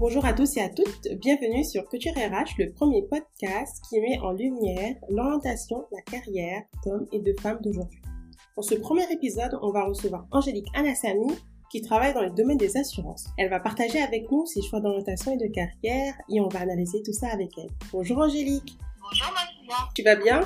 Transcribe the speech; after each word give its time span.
Bonjour 0.00 0.24
à 0.24 0.32
tous 0.32 0.56
et 0.56 0.60
à 0.60 0.68
toutes, 0.68 1.08
bienvenue 1.20 1.64
sur 1.64 1.84
Couture 1.88 2.12
RH, 2.12 2.54
le 2.58 2.72
premier 2.72 3.02
podcast 3.10 3.82
qui 3.88 3.98
met 3.98 4.16
en 4.20 4.30
lumière 4.30 4.94
l'orientation, 5.08 5.88
la 5.90 6.00
carrière 6.02 6.62
d'hommes 6.84 7.08
et 7.10 7.18
de 7.18 7.34
femmes 7.40 7.58
d'aujourd'hui. 7.60 8.00
Pour 8.54 8.62
ce 8.62 8.76
premier 8.76 9.10
épisode, 9.10 9.58
on 9.60 9.72
va 9.72 9.82
recevoir 9.82 10.24
Angélique 10.30 10.68
Anassani 10.74 11.36
qui 11.72 11.82
travaille 11.82 12.14
dans 12.14 12.22
le 12.22 12.30
domaine 12.30 12.58
des 12.58 12.76
assurances. 12.76 13.26
Elle 13.38 13.50
va 13.50 13.58
partager 13.58 14.00
avec 14.00 14.30
nous 14.30 14.46
ses 14.46 14.62
choix 14.62 14.78
d'orientation 14.78 15.32
et 15.32 15.36
de 15.36 15.52
carrière 15.52 16.14
et 16.30 16.40
on 16.40 16.46
va 16.46 16.60
analyser 16.60 17.02
tout 17.04 17.12
ça 17.12 17.30
avec 17.32 17.50
elle. 17.58 17.70
Bonjour 17.90 18.18
Angélique. 18.18 18.78
Bonjour 19.00 19.32
Mathilda. 19.32 19.88
Tu 19.96 20.04
vas 20.04 20.14
bien? 20.14 20.42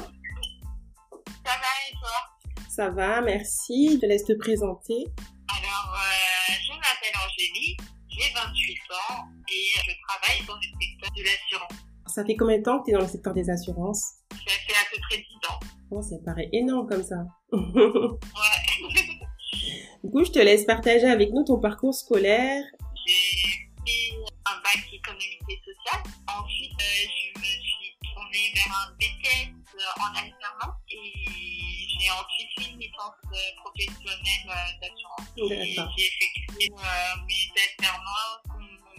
Ça 1.45 1.53
va 1.59 1.73
et 1.91 1.95
toi? 2.01 2.65
Ça 2.71 2.89
va, 2.89 3.21
merci. 3.21 3.97
Je 3.97 3.99
te 3.99 4.07
laisse 4.07 4.25
te 4.25 4.33
présenter. 4.33 5.05
Alors, 5.51 5.95
euh, 5.95 6.53
je 6.59 6.71
m'appelle 6.71 7.21
Angélique, 7.23 7.81
j'ai 8.09 8.33
28 8.33 8.79
ans 8.93 9.42
et 9.53 9.65
je 9.85 9.93
travaille 10.09 10.41
dans 10.47 10.55
le 10.57 10.63
secteur 10.63 11.11
de 11.17 11.23
l'assurance. 11.23 11.73
Ça 12.07 12.25
fait 12.25 12.37
combien 12.37 12.59
de 12.59 12.63
temps 12.63 12.79
que 12.81 12.85
tu 12.87 12.91
es 12.91 12.95
dans 12.95 13.01
le 13.01 13.09
secteur 13.09 13.35
des 13.35 13.51
assurances? 13.51 14.13
Ça 14.31 14.37
fait 14.67 14.75
à 14.75 14.85
peu 14.91 14.97
près 15.09 15.19
10 15.19 15.25
ans. 15.51 15.61
Oh, 15.91 16.01
ça 16.03 16.17
paraît 16.25 16.49
énorme 16.53 16.89
comme 16.89 17.03
ça. 17.03 17.17
Ouais. 17.53 17.61
du 20.05 20.11
coup, 20.11 20.25
je 20.25 20.31
te 20.31 20.39
laisse 20.39 20.65
partager 20.65 21.07
avec 21.07 21.33
nous 21.33 21.45
ton 21.45 21.59
parcours 21.61 21.95
scolaire. 21.95 22.65
j'ai 23.07 23.69
fait 23.87 24.15
un 24.47 24.57
bac 24.63 24.79
économique 24.93 25.43
et 25.49 25.61
social. 25.65 26.03
Ensuite, 26.29 26.81
euh, 26.81 27.07
je 27.35 27.41
me 27.41 27.45
suis 27.45 27.97
tournée 28.15 28.53
vers 28.55 28.73
un 28.73 28.93
BTS 28.97 29.51
euh, 29.75 30.03
en 30.03 30.09
alternance 30.17 30.77
et 30.91 31.13
j'ai 32.03 32.11
ensuite 32.11 32.51
fait 32.59 32.67
une 32.73 32.81
licence 32.81 33.15
euh, 33.33 33.37
professionnelle 33.63 34.49
euh, 34.49 34.73
d'assurance. 34.81 35.29
J'ai 35.97 36.07
effectué 36.07 36.65
euh, 36.73 37.15
mes 37.29 37.47
alternances, 37.63 38.43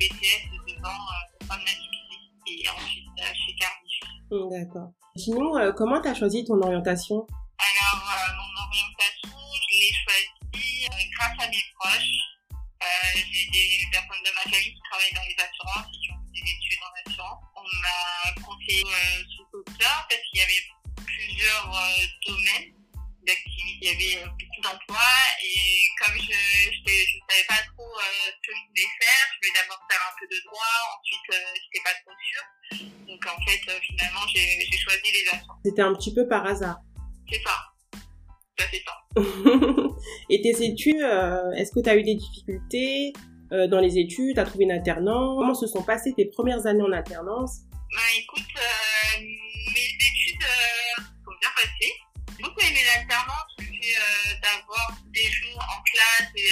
BTS 0.04 0.52
de 0.52 0.86
ans 0.86 0.90
euh, 0.90 1.54
activité 1.54 2.64
et 2.64 2.70
ensuite 2.70 3.08
euh, 3.20 3.34
chez 3.34 3.56
Cardiff. 3.56 4.52
D'accord. 4.52 4.92
Sinon, 5.16 5.58
euh, 5.58 5.72
comment 5.72 6.02
tu 6.02 6.10
as 6.10 6.14
choisi 6.14 6.44
ton 6.44 6.62
orientation? 6.62 7.26
Que 28.44 28.52
je 28.52 28.62
voulais 28.68 28.92
faire, 29.00 29.24
je 29.32 29.36
voulais 29.40 29.56
d'abord 29.56 29.82
faire 29.90 30.04
un 30.04 30.14
peu 30.20 30.28
de 30.28 30.40
droit, 30.46 30.76
ensuite 31.00 31.28
euh, 31.32 31.56
j'étais 31.56 31.84
pas 31.84 31.96
trop 32.04 32.16
sûre. 32.20 32.46
Donc 33.08 33.22
en 33.28 33.40
fait, 33.46 33.62
euh, 33.70 33.80
finalement, 33.82 34.26
j'ai 34.34 34.78
choisi 34.78 35.12
les 35.14 35.28
assurances. 35.32 35.60
C'était 35.64 35.82
un 35.82 35.94
petit 35.94 36.14
peu 36.14 36.28
par 36.28 36.46
hasard. 36.46 36.80
C'est 37.30 37.42
ça. 37.42 37.56
Ça 38.60 38.68
fait 38.68 38.84
ça. 38.86 38.94
et 40.30 40.42
tes 40.42 40.66
études, 40.66 41.02
euh, 41.02 41.52
est-ce 41.54 41.72
que 41.72 41.80
tu 41.80 41.90
as 41.90 41.96
eu 41.96 42.04
des 42.04 42.16
difficultés 42.16 43.14
euh, 43.52 43.68
dans 43.68 43.80
les 43.80 43.98
études? 43.98 44.36
Tu 44.36 44.40
as 44.40 44.46
trouvé 44.46 44.66
une 44.66 44.72
alternance? 44.72 45.38
Comment 45.40 45.54
se 45.54 45.68
sont 45.68 45.84
passées 45.84 46.14
tes 46.16 46.26
premières 46.26 46.66
années 46.66 46.84
en 46.84 46.92
alternance? 46.92 47.62
Bah 47.72 48.02
écoute, 48.18 48.42
mes 49.20 49.98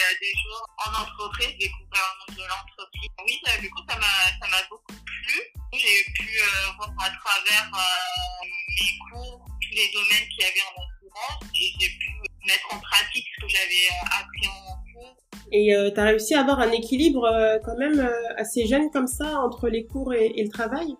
euh, 0.01 0.13
des 0.19 0.33
jours 0.41 0.65
en 0.85 0.89
entreprise, 1.03 1.53
découvrir 1.59 2.03
le 2.09 2.13
monde 2.19 2.35
de 2.41 2.45
l'entreprise. 2.49 3.09
Oui, 3.25 3.39
ça, 3.45 3.57
du 3.57 3.69
coup, 3.69 3.83
ça 3.87 3.95
m'a 3.97 4.15
ça 4.39 4.47
m'a 4.49 4.61
beaucoup 4.69 4.97
plu. 5.05 5.37
J'ai 5.73 6.03
pu 6.17 6.29
euh, 6.41 6.71
voir 6.77 6.91
à 6.99 7.09
travers 7.21 7.67
euh, 7.73 8.45
mes 8.79 8.93
cours 9.07 9.45
tous 9.61 9.73
les 9.75 9.89
domaines 9.93 10.27
qu'il 10.29 10.41
y 10.41 10.49
avait 10.51 10.65
en 10.69 10.81
assurance 10.83 11.43
et 11.55 11.67
j'ai 11.79 11.89
pu 11.89 12.09
mettre 12.45 12.67
en 12.75 12.79
pratique 12.79 13.27
ce 13.35 13.41
que 13.45 13.49
j'avais 13.49 13.85
euh, 13.91 14.19
appris 14.19 14.47
en 14.47 14.75
cours 14.91 15.15
Et 15.51 15.73
tu 15.93 15.99
as 15.99 16.03
réussi 16.03 16.33
à 16.35 16.41
avoir 16.41 16.59
un 16.59 16.71
équilibre 16.71 17.25
euh, 17.25 17.57
quand 17.63 17.77
même 17.77 17.99
euh, 17.99 18.35
assez 18.37 18.67
jeune 18.67 18.89
comme 18.91 19.07
ça 19.07 19.39
entre 19.39 19.69
les 19.69 19.85
cours 19.85 20.13
et, 20.13 20.31
et 20.35 20.43
le 20.43 20.49
travail? 20.49 20.95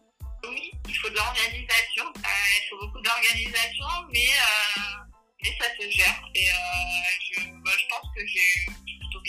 Oui, 0.47 0.72
il 0.88 0.96
faut 0.96 1.09
de 1.09 1.16
l'organisation. 1.16 2.06
Euh, 2.06 2.30
il 2.58 2.70
faut 2.70 2.80
beaucoup 2.86 3.02
d'organisation, 3.02 3.86
mais, 4.14 4.28
euh, 4.28 5.03
mais 5.44 5.52
ça 5.59 5.68
se 5.80 5.90
gère. 5.90 6.22
Et 6.36 6.47
euh, 6.50 6.53
je, 7.31 7.40
bah, 7.64 7.72
je 7.78 7.86
pense 7.90 8.08
que 8.16 8.26
j'ai 8.26 8.72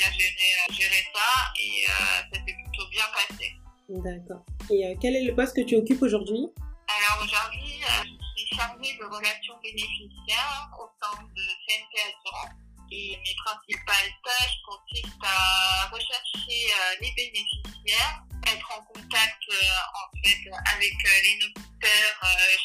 bien 0.02 0.12
géré, 0.18 0.34
euh, 0.34 0.72
géré 0.72 1.06
ça 1.14 1.52
et 1.60 1.84
euh, 1.88 1.92
ça 2.32 2.40
s'est 2.40 2.56
plutôt 2.64 2.88
bien 2.90 3.04
passé. 3.14 3.52
D'accord. 3.88 4.44
Et 4.70 4.86
euh, 4.86 4.94
quel 5.00 5.16
est 5.16 5.24
le 5.24 5.34
poste 5.34 5.54
que 5.54 5.62
tu 5.62 5.76
occupes 5.76 6.02
aujourd'hui? 6.02 6.48
Alors 6.88 7.24
aujourd'hui, 7.24 7.80
je 7.80 8.42
suis 8.42 8.56
chargée 8.56 8.96
de 8.98 9.04
relations 9.04 9.54
bénéficiaires 9.62 10.70
au 10.78 10.88
sein 11.00 11.22
de 11.22 11.42
CNP 11.66 11.92
Assurance. 12.00 12.56
Et 12.94 13.16
mes 13.24 13.34
principales 13.40 14.12
tâches 14.22 14.58
consistent 14.68 15.24
à 15.24 15.88
rechercher 15.88 16.68
les 17.00 17.10
bénéficiaires, 17.16 18.20
être 18.46 18.70
en 18.76 18.84
contact 18.84 19.40
en 19.48 20.06
fait 20.22 20.44
avec 20.76 20.92
les 21.24 21.38
notaires 21.40 22.20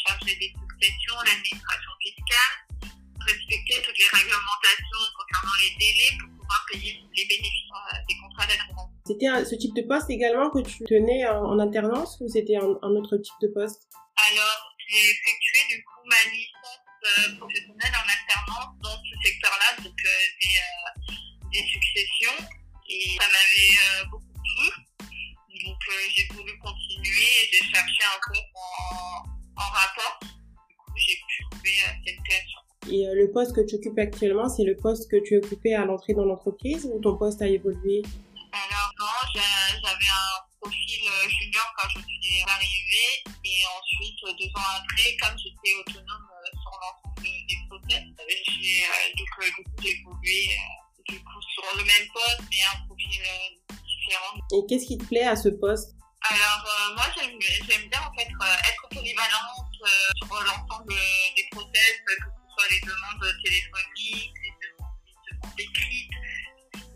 chargés 0.06 0.36
des 0.36 0.52
successions, 0.52 1.16
l'administration 1.24 1.92
fiscale, 2.04 2.92
respecter 3.26 3.82
toutes 3.84 3.98
les 3.98 4.20
réglementations 4.20 5.00
concernant 5.38 5.60
les 5.62 5.76
délais 5.78 6.18
pour 6.20 6.30
pouvoir 6.40 6.66
payer 6.72 7.04
les 7.16 7.26
bénéfices 7.26 7.72
euh, 7.72 7.98
des 8.08 8.16
contrats 8.18 8.48
d'assurance. 8.48 8.92
C'était 9.06 9.46
ce 9.46 9.56
type 9.56 9.76
de 9.76 9.82
poste 9.84 10.10
également 10.10 10.50
que 10.50 10.60
tu 10.60 10.84
tenais 10.86 11.26
en, 11.28 11.60
alternance 11.60 12.18
ou 12.22 12.28
c'était 12.28 12.58
un, 12.58 12.76
un 12.82 12.92
autre 12.96 13.18
type 13.18 13.40
de 13.42 13.48
poste? 13.54 13.88
Alors, 14.32 14.76
j'ai 14.88 15.12
effectué 15.12 15.60
du 15.76 15.84
coup 15.84 16.02
ma 16.06 16.32
licence 16.32 16.82
euh, 17.06 17.38
professionnelle 17.38 17.96
en 17.96 18.08
alternance 18.08 18.76
dans 18.82 18.98
ce 18.98 19.14
secteur-là, 19.24 19.84
donc 19.84 19.96
euh, 20.06 20.10
des, 20.42 21.60
des 21.60 21.66
successions, 21.68 22.38
et 22.90 23.18
ça 23.20 23.28
m'avait 23.28 23.78
euh, 23.78 24.06
beaucoup 24.12 24.34
plu. 24.34 24.70
Donc 25.66 25.82
euh, 25.90 25.94
j'ai 26.16 26.28
voulu 26.34 26.58
continuer 26.60 27.32
et 27.42 27.50
j'ai 27.52 27.64
cherché 27.72 28.04
un 28.04 28.20
poste 28.28 28.54
en, 28.56 29.64
en 29.64 29.70
rapport. 29.70 30.20
Du 30.22 30.76
coup, 30.76 30.94
j'ai 30.98 31.16
pu 31.16 31.44
trouver 31.52 31.78
euh, 31.86 31.94
cette 32.06 32.24
création. 32.24 32.67
Et 32.90 33.08
euh, 33.08 33.14
le 33.16 33.32
poste 33.32 33.54
que 33.56 33.62
tu 33.62 33.76
occupes 33.76 34.00
actuellement, 34.00 34.48
c'est 34.50 34.64
le 34.64 34.76
poste 34.76 35.10
que 35.12 35.18
tu 35.26 35.38
occupais 35.38 35.74
à 35.74 35.86
l'entrée 35.86 36.14
dans 36.14 36.26
l'entreprise 36.26 36.86
ou 36.86 37.00
ton 37.02 37.18
poste 37.18 37.42
a 37.42 37.48
évolué? 37.48 38.02
Alors 38.54 38.92
non, 39.00 39.06
j'a- 39.36 39.76
j'avais 39.84 40.08
un 40.08 40.30
profil 40.62 41.02
euh, 41.06 41.30
junior 41.30 41.66
quand 41.78 41.90
je 41.90 42.00
suis 42.00 42.42
arrivée 42.48 43.12
et 43.44 43.60
ensuite 43.78 44.18
euh, 44.24 44.34
deux 44.40 44.52
ans 44.56 44.72
après, 44.80 45.16
comme 45.22 45.38
j'étais 45.38 45.76
autonome 45.80 46.28
sur 46.54 46.72
l'ensemble 46.80 47.22
de- 47.22 47.48
des 47.48 47.60
process, 47.70 48.04
j'ai 48.62 48.86
donc 49.18 49.86
évolué 49.86 50.50
du 51.10 51.20
coup 51.20 51.42
sur 51.54 51.64
le 51.78 51.84
même 51.84 52.08
poste 52.14 52.42
mais 52.50 52.64
un 52.74 52.86
profil 52.88 53.22
différent. 53.84 54.34
Et 54.54 54.66
qu'est-ce 54.68 54.86
qui 54.88 54.98
te 54.98 55.04
plaît 55.06 55.24
à 55.28 55.36
ce 55.36 55.50
poste? 55.50 55.94
Alors 56.30 56.66
euh, 56.66 56.96
moi 56.96 57.06
j'aime 57.16 57.38
bien 57.90 58.00
en 58.02 58.12
fait 58.18 58.28
être 58.28 58.90
polyvalente 58.90 59.76
euh, 59.86 59.88
sur 60.26 60.34
l'ensemble 60.42 60.94
les 62.70 62.80
demandes 62.82 63.34
téléphoniques, 63.44 64.34
les 64.44 64.54
demandes, 64.62 65.60
écrites, 65.60 66.12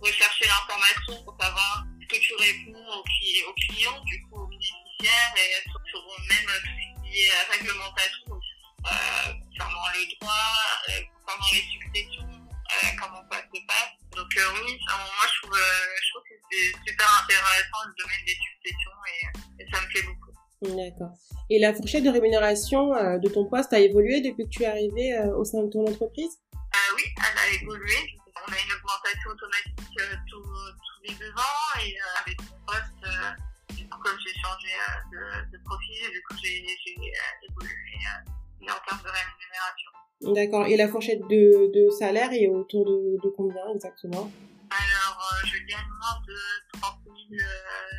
rechercher 0.02 0.46
l'information 0.48 1.24
pour 1.24 1.38
savoir 1.40 1.84
ce 2.02 2.08
que 2.08 2.22
tu 2.22 2.34
réponds 2.36 2.86
aux, 2.88 3.04
cli- 3.04 3.44
aux 3.48 3.54
clients, 3.54 4.04
du 4.06 4.22
coup 4.28 4.42
aux 4.42 4.48
bénéficiaires 4.48 5.34
et 5.38 5.64
sur, 5.90 6.02
même 6.30 6.50
euh, 6.50 6.60
tout 6.60 6.70
ce 6.70 7.12
qui 7.12 7.20
est 7.20 7.32
euh, 7.32 7.52
réglementation 7.52 8.32
euh, 8.32 9.34
concernant 9.50 9.88
le 9.94 10.20
droit, 10.20 10.58
euh, 10.90 11.02
concernant 11.26 11.52
les 11.54 11.62
successions, 11.70 12.30
euh, 12.30 12.88
comment 13.00 13.24
ça 13.32 13.40
se 13.42 13.60
passe. 13.68 13.94
Donc 14.16 14.32
euh, 14.38 14.64
oui, 14.66 14.80
moi 14.88 15.26
je 15.28 15.42
trouve, 15.42 15.58
euh, 15.58 15.96
je 16.04 16.10
trouve 16.12 16.24
que 16.24 16.36
c'est 16.52 16.90
super 16.92 17.08
intéressant 17.24 17.82
le 17.88 17.94
domaine 18.04 18.26
des 18.26 18.36
successions 18.36 18.98
et, 19.08 19.64
et 19.64 19.68
ça 19.72 19.82
me 19.82 19.88
plaît 19.88 20.04
beaucoup. 20.04 20.32
D'accord. 20.62 21.16
Et 21.54 21.60
la 21.60 21.74
fourchette 21.74 22.06
de 22.06 22.10
rémunération 22.10 22.96
euh, 22.96 23.18
de 23.18 23.28
ton 23.28 23.44
poste 23.44 23.74
a 23.74 23.80
évolué 23.80 24.22
depuis 24.22 24.46
que 24.46 24.50
tu 24.50 24.64
es 24.64 24.68
arrivé 24.68 25.18
euh, 25.18 25.36
au 25.36 25.44
sein 25.44 25.62
de 25.64 25.70
ton 25.70 25.86
entreprise? 25.86 26.40
Euh, 26.56 26.78
oui, 26.96 27.04
elle 27.18 27.38
a 27.38 27.62
évolué. 27.62 27.94
On 28.48 28.54
a 28.54 28.56
une 28.56 28.72
augmentation 28.72 29.32
automatique 29.32 29.76
tous, 30.30 30.42
tous 30.42 31.10
les 31.10 31.14
deux 31.16 31.32
ans 31.32 31.82
et 31.84 31.94
avec 32.24 32.40
mon 32.40 32.56
poste, 32.66 33.76
du 33.76 33.84
coup, 33.90 34.00
comme 34.00 34.18
j'ai 34.26 34.34
changé 34.40 34.72
de, 35.12 35.52
de 35.52 35.64
profil, 35.66 36.12
du 36.14 36.22
coup 36.24 36.38
j'ai 36.42 36.60
évolué 36.60 38.00
en 38.62 38.88
termes 38.88 39.04
de 39.04 39.12
rémunération. 39.12 39.92
D'accord. 40.34 40.68
Et 40.68 40.78
la 40.78 40.88
fourchette 40.88 41.28
de, 41.28 41.70
de 41.76 41.90
salaire 41.90 42.32
est 42.32 42.48
autour 42.48 42.86
de, 42.86 43.20
de 43.22 43.30
combien 43.36 43.68
exactement? 43.76 44.32
Alors, 44.72 45.44
je 45.44 45.58
gagne 45.68 45.84
moins 46.00 46.22
de 46.26 46.80
30 46.80 46.96
000 47.04 47.12
euh, 47.12 47.12
bruts 47.12 47.44
euh, 47.44 47.91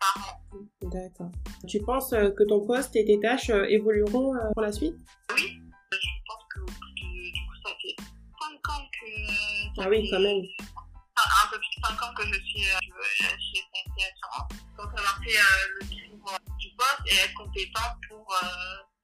par 0.00 0.14
an. 0.28 0.58
D'accord. 0.82 1.30
Tu 1.68 1.80
penses 1.80 2.12
euh, 2.12 2.30
que 2.30 2.44
ton 2.44 2.64
poste 2.66 2.94
et 2.96 3.04
tes 3.04 3.18
tâches 3.20 3.50
euh, 3.50 3.64
évolueront 3.68 4.34
euh, 4.34 4.50
pour 4.52 4.62
la 4.62 4.72
suite? 4.72 4.94
Oui, 5.34 5.58
euh, 5.60 5.96
je 6.00 6.08
pense 6.26 6.44
que 6.54 6.60
du 6.60 7.32
coup, 7.32 7.54
ça 7.64 7.70
fait 7.80 7.96
5 8.40 8.68
ans 8.70 8.88
que... 8.92 9.32
ça 9.76 9.82
Ah 9.84 9.88
oui, 9.88 10.02
fait- 10.04 10.10
quand 10.10 10.20
même. 10.20 10.42
un, 10.42 11.48
peu 11.50 11.58
plus 11.58 11.70
de 11.76 11.86
5 11.86 12.02
ans 12.02 12.14
que 12.14 12.26
je 12.26 12.40
suis 12.40 12.64
euh, 12.68 12.78
chez 13.18 13.58
SNC 13.58 13.96
Assurance. 14.02 14.48
Donc 14.78 14.88
avoir 14.98 15.18
fait 15.24 15.36
euh, 15.36 15.78
le 15.80 15.86
tour 15.86 16.38
du 16.58 16.68
poste 16.76 17.02
et 17.06 17.14
être 17.24 17.34
compétente 17.34 17.96
pour 18.08 18.26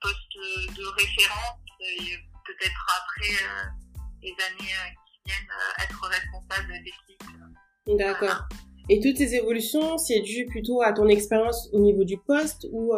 poste 0.00 0.76
de 0.76 0.86
référence 1.00 1.58
et 1.80 2.16
peut-être 2.46 2.86
après 3.02 3.34
les 4.22 4.30
années 4.46 4.74
qui 5.06 5.20
viennent 5.26 5.48
être 5.82 6.06
responsable 6.06 6.72
d'équipe. 6.84 7.22
D'accord. 7.98 8.48
Et 8.88 9.00
toutes 9.00 9.18
ces 9.18 9.34
évolutions, 9.34 9.98
c'est 9.98 10.20
dû 10.20 10.46
plutôt 10.46 10.82
à 10.82 10.92
ton 10.92 11.08
expérience 11.08 11.68
au 11.72 11.80
niveau 11.80 12.04
du 12.04 12.16
poste 12.18 12.66
ou, 12.72 12.94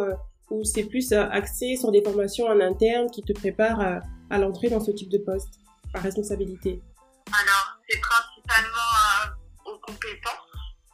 ou 0.50 0.64
c'est 0.64 0.84
plus 0.84 1.12
axé 1.12 1.76
sur 1.76 1.90
des 1.90 2.02
formations 2.02 2.46
en 2.46 2.60
interne 2.60 3.10
qui 3.10 3.22
te 3.22 3.32
préparent 3.32 4.00
à 4.30 4.38
l'entrée 4.38 4.70
dans 4.70 4.80
ce 4.80 4.92
type 4.92 5.08
de 5.08 5.18
poste 5.18 5.58
par 5.92 6.02
responsabilité? 6.02 6.80
Alors, 7.26 7.78
c'est 7.88 8.00
principalement 8.00 9.34
aux 9.66 9.78
compétences. 9.78 10.50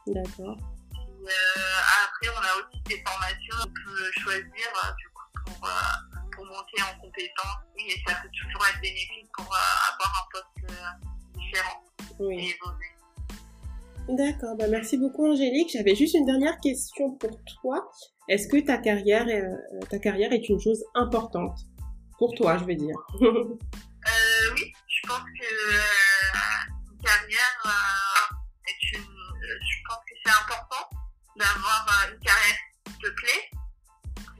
D'accord. 0.07 0.57
Euh, 0.93 1.79
après, 2.05 2.29
on 2.29 2.39
a 2.39 2.53
aussi 2.61 2.81
des 2.85 3.03
formations 3.05 3.57
qu'on 3.65 3.91
peut 3.91 4.11
choisir 4.21 4.67
euh, 4.85 4.93
du 4.97 5.09
coup, 5.09 5.27
pour, 5.45 5.67
euh, 5.67 6.19
pour 6.31 6.45
monter 6.45 6.81
en 6.81 7.01
compétences. 7.01 7.61
Oui, 7.75 7.83
et 7.89 8.01
ça 8.07 8.15
peut 8.21 8.29
toujours 8.31 8.65
être 8.67 8.81
bénéfique 8.81 9.29
pour 9.35 9.45
avoir 9.45 10.23
un 10.23 10.27
poste 10.31 10.73
différent 11.35 11.83
oui. 12.19 12.55
D'accord, 14.09 14.55
bah 14.57 14.67
merci 14.69 14.97
beaucoup 14.97 15.29
Angélique. 15.29 15.69
J'avais 15.73 15.93
juste 15.95 16.15
une 16.15 16.25
dernière 16.25 16.57
question 16.59 17.11
pour 17.15 17.43
toi. 17.61 17.91
Est-ce 18.29 18.47
que 18.47 18.65
ta 18.65 18.77
carrière, 18.77 19.27
est, 19.27 19.43
ta 19.89 19.99
carrière 19.99 20.31
est 20.31 20.47
une 20.49 20.59
chose 20.59 20.83
importante? 20.95 21.57
Pour 22.17 22.33
toi, 22.33 22.57
je 22.57 22.63
veux 22.63 22.75
dire. 22.75 22.95
euh, 23.21 23.57
oui, 24.55 24.73
je 24.87 25.07
pense 25.07 25.19
que 25.19 25.49
une 26.91 27.01
carrière 27.03 27.61
est 28.67 28.97
une... 28.97 29.03
Je 29.03 29.77
pense 29.87 29.99
que 30.07 30.15
c'est 30.25 30.31
important 30.31 30.89
d'avoir 31.37 31.87
euh, 31.87 32.13
une 32.13 32.19
carrière 32.19 32.57
qui 32.85 32.93
te 32.93 33.09
plaît 33.09 33.43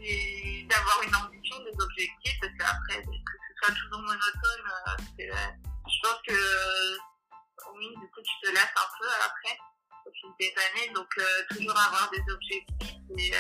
et 0.04 0.66
d'avoir 0.70 1.02
une 1.04 1.16
ambition, 1.16 1.58
des 1.60 1.84
objectifs, 1.84 2.38
parce 2.42 2.54
qu'après, 2.58 3.04
que 3.04 3.12
ce 3.12 3.54
soit 3.62 3.76
toujours 3.76 4.02
monotone, 4.02 4.66
euh, 4.66 5.24
euh, 5.24 5.52
je 5.88 5.98
pense 6.02 6.20
que 6.28 6.40
oui, 7.78 7.90
du 7.90 8.08
coup, 8.12 8.22
tu 8.22 8.48
te 8.48 8.54
lasses 8.54 8.74
un 8.76 8.90
peu 9.00 9.08
après, 9.26 9.58
au 10.06 10.12
fil 10.12 10.30
des 10.40 10.54
années, 10.58 10.94
donc 10.94 11.08
toujours 11.50 11.78
avoir 11.78 12.10
des 12.12 12.24
objectifs 12.32 13.00
et, 13.18 13.32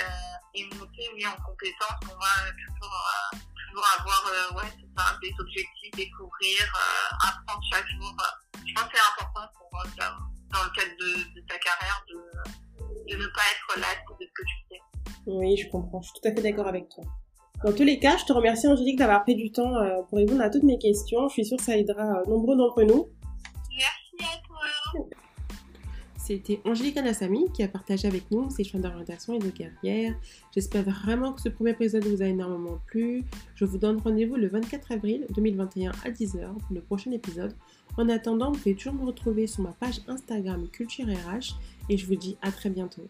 et 0.55 0.63
monter 0.75 1.09
oui, 1.13 1.25
en 1.25 1.35
compétence, 1.43 1.97
on 2.03 2.17
va 2.17 2.51
toujours, 2.57 3.85
avoir 3.99 4.23
ouais, 4.55 4.71
ça, 4.97 5.17
des 5.21 5.33
objectifs, 5.39 5.91
découvrir, 5.95 6.73
apprendre 7.23 7.63
chaque 7.71 7.87
jour. 7.87 8.13
je 8.65 8.73
pense 8.73 8.83
que 8.85 8.97
c'est 8.97 9.23
important 9.23 9.47
pour, 9.57 9.69
dans 10.53 10.63
le 10.63 10.69
cadre 10.75 10.95
de, 10.99 11.41
ta 11.47 11.57
carrière 11.59 12.03
de 12.07 13.15
ne 13.15 13.27
pas 13.27 13.41
être 13.51 13.79
là 13.79 13.87
de 14.19 14.25
ce 14.25 14.31
que 14.33 14.43
tu 14.43 14.55
fais. 14.69 14.81
Oui, 15.27 15.57
je 15.57 15.69
comprends. 15.69 16.01
Je 16.01 16.09
suis 16.09 16.21
tout 16.21 16.27
à 16.27 16.31
fait 16.31 16.41
d'accord 16.41 16.67
avec 16.67 16.89
toi. 16.89 17.03
Dans 17.65 17.73
tous 17.73 17.83
les 17.83 17.99
cas, 17.99 18.17
je 18.17 18.25
te 18.25 18.33
remercie 18.33 18.67
Angélique 18.67 18.99
d'avoir 18.99 19.23
pris 19.23 19.35
du 19.35 19.51
temps 19.51 19.75
euh, 19.75 20.01
pour 20.09 20.19
répondre 20.19 20.41
à 20.41 20.49
toutes 20.49 20.63
mes 20.63 20.77
questions. 20.77 21.27
Je 21.27 21.33
suis 21.33 21.45
sûre 21.45 21.57
que 21.57 21.63
ça 21.63 21.75
aidera 21.75 22.19
euh, 22.19 22.25
nombreux 22.27 22.55
d'entre 22.55 22.83
nous. 22.83 23.09
C'était 26.27 26.59
Angélique 26.65 26.97
Anassami 26.97 27.45
qui 27.53 27.63
a 27.63 27.69
partagé 27.69 28.05
avec 28.05 28.29
nous 28.31 28.49
ses 28.49 28.65
choix 28.65 28.81
d'orientation 28.81 29.35
et 29.35 29.39
de 29.39 29.49
carrière. 29.49 30.13
J'espère 30.53 30.83
vraiment 30.83 31.31
que 31.31 31.39
ce 31.39 31.47
premier 31.47 31.69
épisode 31.69 32.03
vous 32.03 32.21
a 32.21 32.25
énormément 32.25 32.81
plu. 32.85 33.23
Je 33.55 33.63
vous 33.63 33.77
donne 33.77 33.95
rendez-vous 33.99 34.35
le 34.35 34.49
24 34.49 34.91
avril 34.91 35.25
2021 35.33 35.93
à 36.03 36.09
10h 36.09 36.57
pour 36.57 36.75
le 36.75 36.81
prochain 36.81 37.11
épisode. 37.11 37.53
En 37.95 38.09
attendant, 38.09 38.51
vous 38.51 38.57
pouvez 38.57 38.75
toujours 38.75 38.95
me 38.95 39.05
retrouver 39.05 39.47
sur 39.47 39.63
ma 39.63 39.71
page 39.71 40.01
Instagram 40.09 40.67
Culture 40.67 41.07
RH 41.07 41.55
et 41.87 41.95
je 41.95 42.05
vous 42.05 42.17
dis 42.17 42.35
à 42.41 42.51
très 42.51 42.71
bientôt. 42.71 43.07